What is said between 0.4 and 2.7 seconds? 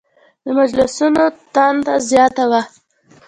د مجلسونو تنده زیاته وه.